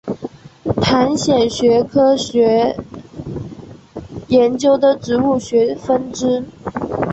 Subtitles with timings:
[0.81, 2.75] 苔藓学科学
[4.29, 6.43] 研究的植物学分支。